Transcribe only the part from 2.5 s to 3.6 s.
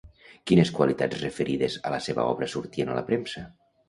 sortien a la premsa?